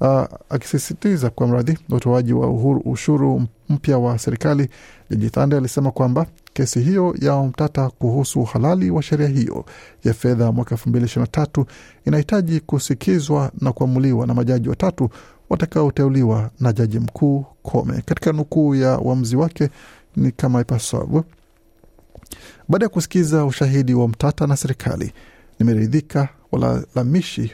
Uh, 0.00 0.24
akisisitiza 0.50 1.30
kwa 1.30 1.46
mradhi 1.46 1.78
utoaji 1.88 2.32
wa 2.32 2.46
uhuru, 2.50 2.80
ushuru 2.80 3.42
mpya 3.68 3.98
wa 3.98 4.18
serikali. 4.18 4.68
Jaji 5.10 5.30
Thande 5.30 5.56
alisema 5.56 5.90
kwamba 5.90 6.26
kesi 6.52 6.80
hiyo 6.80 7.14
ya 7.20 7.42
Mtata 7.42 7.90
kuhusu 7.90 8.40
uhalali 8.40 8.90
wa 8.90 9.02
sheria 9.02 9.28
hiyo 9.28 9.64
ya 10.04 10.14
fedha 10.14 10.52
mwaka 10.52 10.70
elfu 10.70 10.88
mbili 10.88 11.04
ishirini 11.04 11.22
na 11.36 11.44
tatu 11.44 11.66
inahitaji 12.06 12.60
kusikizwa 12.60 13.52
na 13.60 13.72
kuamuliwa 13.72 14.26
na 14.26 14.34
majaji 14.34 14.68
watatu 14.68 15.10
watakaoteuliwa 15.50 16.50
na 16.60 16.72
jaji 16.72 16.98
mkuu 16.98 17.44
Kome. 17.62 18.02
Katika 18.06 18.32
nukuu 18.32 18.74
ya 18.74 18.98
uamuzi 18.98 19.36
wake 19.36 19.68
ni 20.16 20.32
kama 20.32 20.60
ipasavyo: 20.60 21.24
baada 22.68 22.84
ya 22.84 22.88
kusikiza 22.88 23.44
ushahidi 23.44 23.94
wa 23.94 24.08
Mtata 24.08 24.46
na 24.46 24.56
serikali, 24.56 25.12
nimeridhika 25.58 26.28
walalamishi 26.52 27.52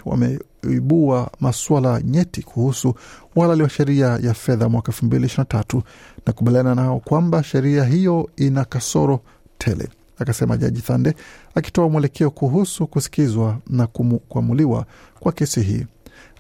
wameibua 0.62 1.30
masuala 1.40 2.00
nyeti 2.02 2.42
kuhusu 2.42 2.94
uhalali 3.36 3.62
wa 3.62 3.68
sheria 3.68 4.06
ya 4.22 4.34
fedha 4.34 4.68
mwaka 4.68 4.92
elfu 4.92 5.06
mbili 5.06 5.26
ishirini 5.26 5.46
na 5.52 5.58
tatu 5.58 5.82
na 6.26 6.32
kubaliana 6.32 6.74
nao 6.74 7.00
kwamba 7.00 7.42
sheria 7.42 7.84
hiyo 7.84 8.30
ina 8.36 8.64
kasoro 8.64 9.20
tele, 9.58 9.88
akasema 10.18 10.56
Jaji 10.56 10.80
Thande 10.80 11.14
akitoa 11.54 11.88
mwelekeo 11.88 12.30
kuhusu 12.30 12.86
kusikizwa 12.86 13.58
na 13.70 13.86
kuamuliwa 14.28 14.86
kwa 15.20 15.32
kesi 15.32 15.62
hii. 15.62 15.86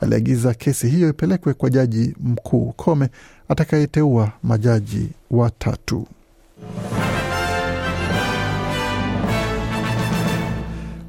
Aliagiza 0.00 0.54
kesi 0.54 0.88
hiyo 0.88 1.08
ipelekwe 1.08 1.54
kwa 1.54 1.70
jaji 1.70 2.14
mkuu 2.20 2.72
Kome 2.76 3.08
atakayeteua 3.48 4.32
majaji 4.42 5.08
watatu. 5.30 6.06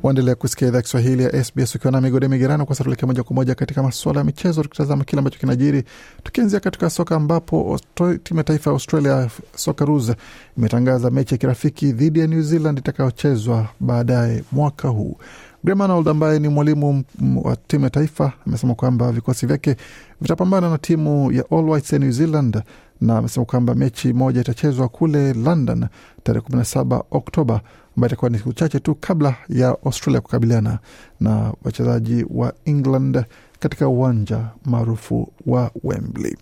Waendelea 0.04 0.36
kusikia 0.36 0.68
idhaa 0.68 0.82
Kiswahili 0.82 1.24
ya 1.24 1.44
SBS 1.44 1.76
ukiwa 1.76 1.92
na 1.92 2.02
migode 2.02 2.28
migerano. 2.28 2.66
Kwa 2.66 2.76
sasa 2.76 2.84
tuelekea 2.84 3.08
moja 3.08 3.24
kwa 3.24 3.36
moja 3.36 3.56
katika 3.56 3.84
masuala 3.84 4.20
ya 4.20 4.24
michezo, 4.26 4.64
tukitazama 4.64 5.04
kile 5.04 5.20
ambacho 5.20 5.40
kinajiri, 5.40 5.84
tukianzia 6.24 6.60
katika 6.60 6.90
soka 6.90 7.16
ambapo 7.16 7.80
timu 8.24 8.38
ya 8.38 8.44
taifa 8.44 8.70
ya 8.70 8.74
Australia 8.74 9.30
Socceroos 9.56 10.12
imetangaza 10.58 11.10
mechi 11.12 11.34
ya 11.34 11.38
kirafiki 11.38 11.92
dhidi 11.92 12.20
ya 12.20 12.28
New 12.28 12.42
Zealand 12.42 12.78
itakayochezwa 12.80 13.68
baadaye 13.80 14.44
mwaka 14.52 14.88
huu. 14.88 15.18
Graham 15.64 15.82
Arnold 15.82 16.08
ambaye 16.08 16.40
ni 16.40 16.48
mwalimu 16.48 17.04
wa 17.44 17.56
timu 17.56 17.84
ya 17.84 17.90
taifa 17.90 18.34
amesema 18.48 18.76
kwamba 18.76 19.12
vikosi 19.12 19.46
vyake 19.46 19.76
vitapambana 20.22 20.70
na 20.70 20.78
timu 20.78 21.32
ya 21.32 21.44
All 21.52 21.70
Whites 21.70 21.94
ya 21.94 22.00
New 22.00 22.12
Zealand 22.12 22.62
na 23.02 23.18
amesema 23.18 23.46
kwamba 23.46 23.76
mechi 23.76 24.14
moja 24.14 24.42
itachezwa 24.42 24.88
kule 24.90 25.34
London 25.34 25.88
tarehe 26.24 26.46
17 26.50 27.04
Oktoba, 27.12 27.62
ambayo 28.00 28.10
itakuwa 28.10 28.30
ni 28.32 28.38
siku 28.38 28.54
chache 28.54 28.80
tu 28.80 28.96
kabla 28.96 29.36
ya 29.50 29.68
Australia 29.86 30.22
kukabiliana 30.22 30.80
na 31.20 31.54
wachezaji 31.64 32.26
wa 32.30 32.54
England 32.66 33.26
katika 33.60 33.88
uwanja 33.88 34.46
maarufu 34.66 35.32
wa 35.46 35.72
Wembley. 35.84 36.38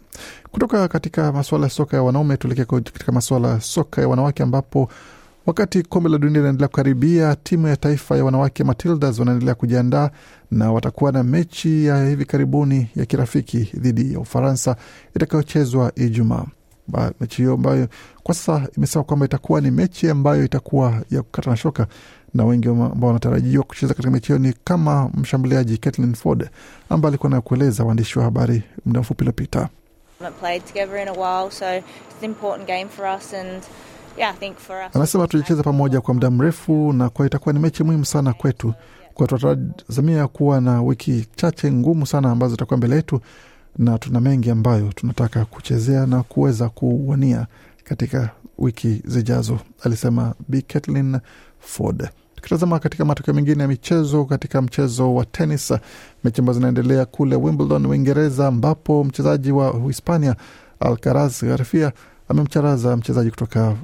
Kutoka 0.52 0.88
katika 0.88 1.32
masuala 1.32 1.66
ya 1.66 1.70
soka 1.70 1.98
ya 1.98 2.04
wanaume, 2.04 2.38
tuelekea 2.38 2.66
katika 2.66 3.12
masuala 3.12 3.48
ya 3.48 3.62
soka 3.62 4.02
ya 4.02 4.08
wanawake 4.08 4.44
ambapo 4.44 4.90
wakati 5.46 5.84
kombe 5.84 6.10
la 6.10 6.18
dunia 6.18 6.38
linaendelea 6.38 6.68
kukaribia, 6.68 7.36
timu 7.36 7.68
ya 7.68 7.78
taifa 7.78 8.18
ya 8.18 8.26
wanawake 8.26 8.64
Matildas 8.64 9.20
wanaendelea 9.20 9.56
kujiandaa 9.56 10.10
na 10.52 10.72
watakuwa 10.72 11.12
na 11.12 11.24
mechi 11.24 11.86
ya 11.86 12.10
hivi 12.10 12.26
karibuni 12.26 12.90
ya 12.96 13.06
kirafiki 13.06 13.58
dhidi 13.78 14.14
ya 14.14 14.20
Ufaransa 14.20 14.76
itakayochezwa 15.16 15.92
Ijumaa. 15.96 16.46
Mechi 17.20 17.38
hiyo 17.38 17.54
ambayo 17.54 17.88
kwa 18.24 18.36
sasa 18.36 18.68
imesema 18.78 19.04
kwamba 19.04 19.26
itakuwa 19.26 19.62
ni 19.62 19.72
mechi 19.72 20.10
ambayo 20.10 20.46
itakuwa 20.46 21.02
ya 21.12 21.22
kukata 21.22 21.50
na 21.52 21.58
shoka, 21.58 21.88
na 22.34 22.46
wengi 22.46 22.68
ambao 22.68 23.08
wanatarajiwa 23.08 23.64
kucheza 23.64 23.94
katika 23.94 24.12
mechi 24.12 24.28
hiyo 24.28 24.40
ni 24.40 24.54
kama 24.64 25.10
mshambuliaji 25.14 25.78
Caitlin 25.78 26.14
Ford 26.16 26.50
ambaye 26.90 27.10
alikuwa 27.10 27.30
na 27.30 27.42
kueleza 27.42 27.84
waandishi 27.84 28.20
wa 28.20 28.26
habari 28.26 28.64
muda 28.86 29.00
mfupi 29.00 29.22
uliopita. 29.24 29.70
haven't 30.20 30.40
played 30.40 30.66
together 30.66 30.98
in 30.98 31.08
a 31.08 31.14
while, 31.14 31.52
so 31.52 31.66
it's 31.76 32.18
an 32.22 32.26
important 32.26 32.68
game 32.68 32.88
for 32.90 33.06
us 33.06 33.34
and 33.34 33.62
yeah, 34.18 34.32
I 34.32 34.38
think 34.40 34.58
for 34.58 34.76
us. 34.82 34.96
Anasema 34.96 35.28
tujacheza 35.28 35.64
pamoja 35.64 36.02
kwa 36.02 36.14
muda 36.14 36.30
mrefu, 36.32 36.94
na 36.94 37.10
kwa 37.10 37.26
itakuwa 37.26 37.54
ni 37.54 37.60
mechi 37.60 37.84
muhimu 37.84 38.06
sana 38.06 38.34
kwetu, 38.34 38.74
kwa 39.14 39.28
tunatazamia 39.28 40.28
kuwa 40.28 40.62
na 40.62 40.82
wiki 40.82 41.28
chache 41.36 41.72
ngumu 41.72 42.08
sana 42.08 42.32
ambazo 42.32 42.52
zitakuwa 42.52 42.78
mbele 42.78 42.96
yetu, 42.96 43.22
na 43.78 43.98
tuna 43.98 44.20
mengi 44.22 44.50
ambayo 44.50 44.92
tunataka 44.96 45.46
kuchezea 45.46 46.06
na 46.06 46.24
kuweza 46.24 46.70
kuwania 46.70 47.48
katika 47.84 48.30
wiki 48.58 49.02
zijazo, 49.06 49.60
alisema 49.84 50.34
Bi 50.48 50.62
Caitlin 50.62 51.18
Ford. 51.60 52.10
Tukitazama 52.36 52.80
katika 52.80 53.06
matokeo 53.06 53.34
mengine 53.34 53.62
ya 53.62 53.68
michezo, 53.68 54.26
katika 54.26 54.62
mchezo 54.62 55.16
wa 55.16 55.26
tenis, 55.26 55.74
mechi 56.24 56.42
ambazo 56.42 56.60
zinaendelea 56.60 57.06
kule 57.06 57.36
Wimbledon, 57.36 57.86
Uingereza, 57.86 58.48
ambapo 58.48 59.04
mchezaji 59.04 59.52
wa 59.52 59.80
Hispania 59.88 60.36
Alcaraz 60.80 61.44
Garcia 61.44 61.92
amemcharaza 62.30 62.98
mchezaji 62.98 63.30
kutoka 63.30 63.76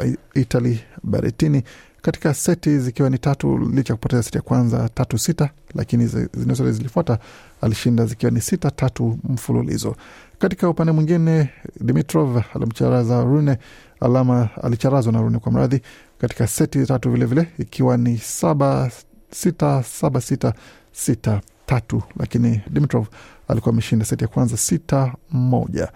eh, 0.00 0.16
Italy 0.34 0.80
Berrettini 1.02 1.62
katika 2.06 2.34
seti 2.34 2.78
zikiwa 2.78 3.10
ni 3.10 3.18
tatu, 3.18 3.58
licha 3.58 3.92
ya 3.92 3.96
kupoteza 3.96 4.22
seti 4.22 4.36
ya 4.36 4.42
kwanza 4.42 4.88
tatu 4.94 5.18
sita, 5.18 5.50
lakini 5.74 6.06
zi- 6.06 6.28
zinazote 6.34 6.72
zilifuata 6.72 7.18
alishinda 7.60 8.06
zikiwa 8.06 8.32
ni 8.32 8.40
sita 8.40 8.70
tatu 8.70 9.18
mfululizo. 9.28 9.96
Katika 10.38 10.68
upande 10.68 10.92
mwingine, 10.92 11.50
Dimitrov 11.80 12.38
alimcharaza 12.54 13.24
Rune 13.24 13.58
alama, 14.00 14.48
alicharazwa 14.62 15.12
na 15.12 15.20
Rune 15.20 15.38
kwa 15.38 15.52
mradhi 15.52 15.80
katika 16.18 16.46
seti 16.46 16.86
tatu 16.86 17.10
vilevile 17.10 17.40
vile, 17.42 17.52
ikiwa 17.58 17.96
ni 17.96 18.18
saba 18.18 18.90
sita 19.30 19.82
saba 19.82 20.20
sita 20.20 20.54
sita 20.92 21.40
tatu, 21.66 22.02
lakini 22.16 22.60
Dimitrov 22.70 23.06
alikuwa 23.48 23.72
ameshinda 23.72 24.04
seti 24.04 24.24
ya 24.24 24.28
kwanza 24.28 24.56
sita 24.56 25.14
moja. 25.30 25.88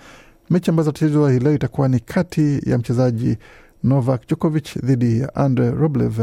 Mechi 0.50 0.70
ambazo 0.70 0.92
tachezwa 0.92 1.32
hii 1.32 1.38
leo 1.38 1.54
itakuwa 1.54 1.88
ni 1.88 2.00
kati 2.00 2.70
ya 2.70 2.78
mchezaji 2.78 3.36
Novak 3.84 4.26
Djokovic 4.26 4.78
dhidi 4.84 5.20
ya 5.20 5.34
Andre 5.34 5.70
Rublev. 5.70 6.20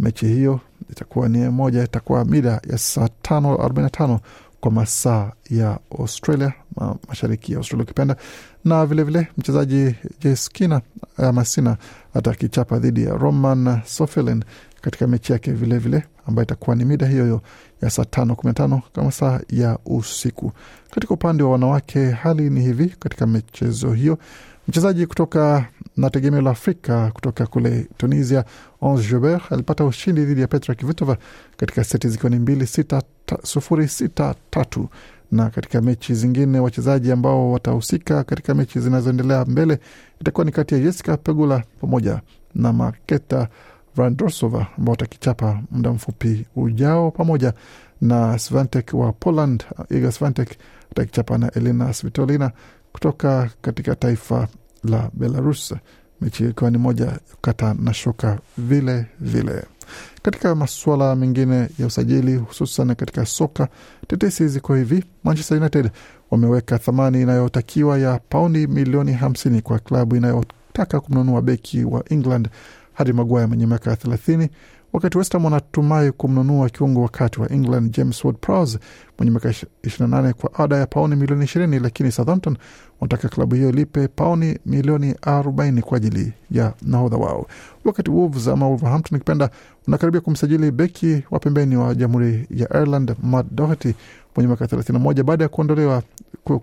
Mechi 0.00 0.26
hiyo 0.26 0.60
itakuwa 0.90 1.28
ni 1.28 1.48
moja, 1.48 1.84
itakuwa 1.84 2.24
mida 2.24 2.60
ya 2.70 2.78
saa 2.78 3.08
tano 3.22 3.48
arobaini 3.54 3.82
na 3.82 3.90
tano 3.90 4.20
kwa 4.60 4.70
masaa 4.70 5.32
ya 5.50 5.78
Australia, 5.98 6.52
ma- 6.76 6.96
mashariki 7.08 7.52
ya 7.52 7.58
Australia 7.58 7.84
ukipenda, 7.84 8.16
na 8.64 8.86
vilevile 8.86 9.18
vile, 9.18 9.30
mchezaji 9.38 9.94
Jeskina 10.20 10.80
Masina 11.32 11.76
atakichapa 12.14 12.78
dhidi 12.78 13.04
ya 13.04 13.14
Roman 13.14 13.80
Sofelin 13.84 14.44
katika 14.80 15.06
mechi 15.06 15.32
yake 15.32 15.52
vilevile 15.52 16.04
ambayo 16.26 16.44
itakuwa 16.44 16.76
ni 16.76 16.84
mida 16.84 17.06
hiyo 17.06 17.24
hiyo 17.24 17.40
ya 17.82 17.90
saa 17.90 18.04
tano 18.04 18.34
kumi 18.36 18.48
na 18.50 18.54
tano 18.54 18.82
kama 18.92 19.12
saa 19.12 19.40
ya 19.50 19.78
usiku. 19.86 20.52
Katika 20.90 21.14
upande 21.14 21.42
wa 21.42 21.50
wanawake 21.50 22.10
hali 22.10 22.50
ni 22.50 22.60
hivi 22.60 22.88
katika 22.98 23.26
michezo 23.26 23.92
hiyo, 23.92 24.18
mchezaji 24.68 25.06
kutoka 25.06 25.66
na 25.96 26.10
tegemeo 26.10 26.40
la 26.40 26.50
Afrika 26.50 27.10
kutoka 27.10 27.46
kule 27.46 27.86
Tunisia, 27.96 28.44
Ons 28.80 29.08
Jobert 29.10 29.52
alipata 29.52 29.84
ushindi 29.84 30.24
dhidi 30.24 30.40
ya 30.40 30.46
Petra 30.48 30.74
Kvitova 30.74 31.16
katika 31.56 31.84
seti 31.84 32.08
zikiwa 32.08 32.30
ni 32.30 32.38
mbili 32.38 32.66
sita 32.66 33.02
ta, 33.26 33.38
sufuri 33.42 33.88
sita 33.88 34.34
tatu 34.50 34.88
na 35.32 35.50
katika 35.50 35.80
mechi 35.82 36.14
zingine 36.14 36.58
wachezaji 36.60 37.12
ambao 37.12 37.52
watahusika 37.52 38.24
katika 38.24 38.54
mechi 38.54 38.80
zinazoendelea 38.80 39.44
mbele 39.44 39.78
itakuwa 40.20 40.44
ni 40.44 40.52
kati 40.52 40.74
ya 40.74 40.80
Jessica 40.80 41.16
Pegula 41.22 41.62
pamoja 41.80 42.20
na 42.54 42.72
Marketa 42.72 43.48
Vandorsova 43.96 44.66
ambao 44.78 44.90
watakichapa 44.92 45.60
muda 45.70 45.90
mfupi 45.92 46.46
ujao 46.56 47.10
pamoja 47.10 47.52
na 48.00 48.38
Svantek 48.38 48.90
wa 48.94 49.12
Poland. 49.12 49.64
Iga 49.90 50.12
Svantek 50.12 50.48
atakichapa 50.90 51.38
na 51.38 51.50
Elina 51.50 51.92
Svitolina 51.92 52.50
kutoka 52.92 53.50
katika 53.62 53.94
taifa 53.94 54.48
la 54.90 55.10
Belarus, 55.12 55.74
mechi 56.20 56.44
ikiwa 56.48 56.70
ni 56.70 56.78
moja 56.78 57.18
kata 57.40 57.74
na 57.74 57.94
shoka 57.94 58.38
vile 58.58 59.06
vile. 59.20 59.64
Katika 60.22 60.54
masuala 60.54 61.16
mengine 61.16 61.68
ya 61.78 61.86
usajili, 61.86 62.36
hususan 62.36 62.94
katika 62.94 63.26
soka, 63.26 63.68
tetesi 64.06 64.48
ziko 64.48 64.74
hivi: 64.74 65.04
Manchester 65.24 65.58
United 65.58 65.90
wameweka 66.30 66.78
thamani 66.78 67.22
inayotakiwa 67.22 67.98
ya 67.98 68.20
paundi 68.28 68.66
milioni 68.66 69.12
hamsini 69.12 69.62
kwa 69.62 69.78
klabu 69.78 70.16
inayotaka 70.16 71.00
kumnunua 71.00 71.42
beki 71.42 71.84
wa 71.84 72.04
England 72.10 72.48
Harry 72.92 73.12
Maguire 73.12 73.46
mwenye 73.46 73.66
miaka 73.66 73.96
thelathini 73.96 74.48
wakati 74.96 75.18
West 75.18 75.32
Ham 75.32 75.44
wanatumai 75.44 76.12
kumnunua 76.12 76.68
kiungo 76.70 77.02
wakati 77.02 77.40
wa 77.40 77.50
England 77.52 77.96
James 77.96 78.24
Ward-Prowse 78.24 78.78
mwenye 79.18 79.30
miaka 79.30 79.48
28 79.48 80.32
kwa 80.32 80.54
ada 80.64 80.76
ya 80.76 80.86
pauni 80.86 81.16
milioni 81.16 81.44
20, 81.44 81.82
lakini 81.82 82.12
Southampton 82.12 82.56
wanataka 83.00 83.28
klabu 83.28 83.54
hiyo 83.54 83.68
ilipe 83.68 84.08
pauni 84.08 84.58
milioni 84.66 85.12
40 85.12 85.80
kwa 85.80 85.96
ajili 85.96 86.32
ya 86.50 86.72
nahodha 86.82 87.16
wao, 87.16 87.46
wakati 87.84 88.10
Wolves 88.10 88.48
ama 88.48 88.68
Wolverhampton 88.68 89.16
ikipenda 89.16 89.50
unakaribia 89.88 90.20
kumsajili 90.20 90.70
beki 90.70 91.22
wa 91.30 91.38
pembeni 91.38 91.76
wa 91.76 91.94
Jamhuri 91.94 92.46
ya 92.50 92.68
Ireland 92.76 93.14
Matt 93.22 93.46
Doherty 93.50 93.94
mwenye 94.36 94.48
miaka 94.48 94.64
31 94.64 95.22
baada 95.22 95.44
ya 95.44 95.48
kuondolewa 95.48 96.02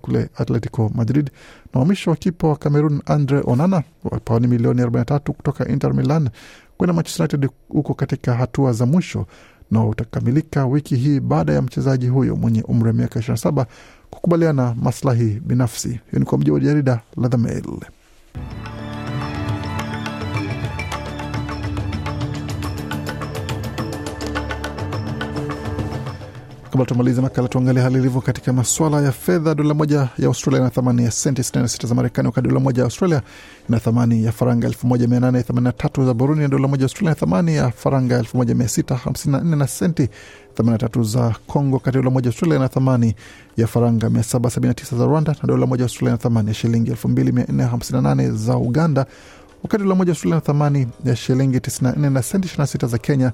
kule 0.02 0.30
Atletico 0.38 0.92
Madrid. 0.96 1.32
Na 1.74 1.80
uhamisho 1.80 2.10
wa 2.10 2.16
kipa 2.16 2.48
wa 2.48 2.56
Cameroon 2.56 3.02
Andre 3.06 3.42
Onana 3.46 3.84
wa 4.04 4.20
pauni 4.20 4.48
milioni 4.48 4.82
43 4.82 5.20
kutoka 5.32 5.68
Inter 5.68 5.94
Milan 5.94 6.30
kwenda 6.78 6.94
Manchester 6.94 7.24
United 7.30 7.50
huko 7.70 7.94
katika 7.94 8.34
hatua 8.34 8.74
za 8.74 8.86
mwisho 8.86 9.26
na 9.72 9.86
utakamilika 9.86 10.66
wiki 10.66 10.96
hii 10.96 11.20
baada 11.20 11.54
ya 11.54 11.62
mchezaji 11.62 12.08
huyo 12.08 12.36
mwenye 12.36 12.62
umri 12.64 12.88
wa 12.88 12.94
miaka 12.94 13.20
27 13.20 13.66
kukubaliana 14.10 14.76
maslahi 14.82 15.26
binafsi. 15.46 15.88
Hiyo 15.90 16.20
ni 16.20 16.26
kwa 16.26 16.38
mujibu 16.38 16.56
wa 16.56 16.60
jarida 16.62 17.00
la 17.18 17.30
The 17.30 17.38
Mail. 17.38 17.64
Kabla 26.74 26.86
tumalize 26.86 27.22
makala, 27.22 27.48
tuangalie 27.48 27.84
hali 27.84 27.96
ilivyo 28.00 28.22
katika 28.22 28.54
maswala 28.54 29.02
ya 29.02 29.12
fedha. 29.12 29.56
Dola 29.56 29.74
moja 29.74 30.10
ya 30.18 30.28
Australia 30.28 30.60
ina 30.62 30.70
thamani 30.70 31.04
ya 31.04 31.12
senti 31.12 31.42
66 31.42 31.88
za 31.88 31.96
Marekani, 31.96 32.28
wakati 32.28 32.48
dola 32.48 32.60
moja 32.60 32.82
ya 32.82 32.86
Australia 32.86 33.22
ina 33.70 33.80
thamani 33.80 34.24
ya 34.24 34.32
faranga 34.32 34.68
1883 34.68 36.06
za 36.06 36.14
Burundi, 36.14 36.42
na 36.42 36.48
dola 36.48 36.68
moja 36.68 36.82
ya 36.82 36.86
Australia 36.86 37.12
ina 37.12 37.16
thamani 37.20 37.56
ya 37.56 37.72
faranga 37.72 38.22
1654 38.22 39.56
na 39.56 39.68
senti 39.68 40.10
83 40.58 41.04
za 41.04 41.36
Congo, 41.48 41.76
wakati 41.76 41.98
dola 41.98 42.10
moja 42.10 42.26
ya 42.28 42.32
Australia 42.32 42.56
ina 42.58 42.70
thamani 42.70 43.16
ya 43.58 43.68
faranga 43.68 44.08
779 44.08 44.98
za 44.98 45.06
Rwanda, 45.06 45.36
na 45.42 45.48
dola 45.48 45.66
moja 45.66 45.82
ya 45.82 45.86
Australia 45.86 46.10
ina 46.10 46.18
thamani 46.18 46.48
ya 46.48 46.54
shilingi 46.54 46.92
2458 46.92 48.32
za 48.32 48.58
Uganda, 48.58 49.06
wakati 49.64 49.84
dola 49.84 49.96
moja 49.96 50.12
Australia 50.12 50.36
na 50.36 50.42
thamani 50.42 50.88
ya 51.06 51.16
shilingi 51.16 51.58
94 51.58 52.10
na 52.10 52.22
senti 52.24 52.48
26 52.58 52.88
za 52.88 52.98
Kenya, 52.98 53.32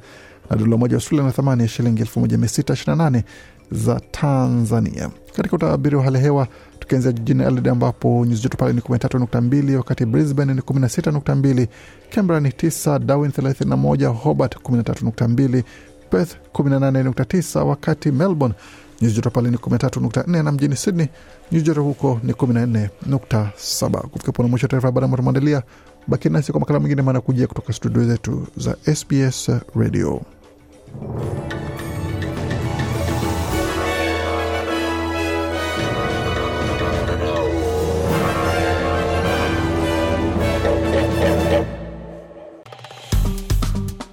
na 0.50 0.56
dola 0.58 0.78
moja 0.78 0.96
Australia 0.96 1.26
na 1.26 1.32
thamani 1.32 1.62
ya 1.62 1.68
shilingi 1.68 2.04
1628 2.04 3.24
za 3.72 4.00
Tanzania. 4.12 5.10
Katika 5.36 5.56
utabiri 5.56 5.96
wa 5.96 6.04
hali 6.04 6.20
hewa 6.20 6.48
tukianzia 6.80 7.12
jijini 7.12 7.44
Adelaide 7.44 7.70
ambapo 7.70 8.26
nyuzi 8.26 8.42
joto 8.44 8.58
pale 8.58 8.74
ni 8.74 8.80
13.2, 8.82 9.76
wakati 9.76 10.06
Brisbane 10.06 10.54
ni 10.54 10.62
16.2, 10.62 11.68
Canberra 12.10 12.39
ni 12.39 12.50
9, 12.50 13.00
Darwin 13.00 13.32
31, 13.32 14.08
Hobart 14.08 14.56
13.2, 14.56 15.63
Perth 16.10 16.36
18.9, 16.54 17.60
wakati 17.63 18.12
Melbourne 18.12 18.56
nyuzi 19.02 19.15
joto 19.15 19.30
pale 19.30 19.50
ni 19.50 19.58
13.4 19.58 20.44
na 20.44 20.52
mjini 20.52 20.76
Sydney 20.76 21.08
nyuzi 21.52 21.65
joto 21.65 21.84
huko 21.84 22.20
ni 22.24 22.34
14.7. 22.34 24.00
Kufika 24.02 24.32
pona 24.32 24.50
mwisho 24.50 24.68
taarifa 24.68 24.88
habari 24.88 25.06
ambayo 25.06 25.18
tumeandalia. 25.18 25.63
Baki 26.10 26.30
nasi 26.30 26.52
kwa 26.52 26.60
makala 26.60 26.80
mengine 26.80 27.02
maana 27.02 27.22
kujia 27.22 27.48
kutoka 27.48 27.74
studio 27.74 28.04
zetu 28.06 28.48
za 28.58 28.76
SBS 28.95 29.52
Radio. 29.76 30.22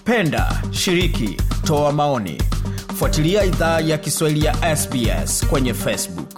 Penda, 0.04 0.62
shiriki, 0.70 1.36
toa 1.64 1.92
maoni. 1.92 2.42
Fuatilia 2.94 3.44
idhaa 3.44 3.80
ya 3.80 3.98
Kiswahili 3.98 4.44
ya 4.44 4.76
SBS 4.76 5.46
kwenye 5.46 5.74
Facebook. 5.74 6.35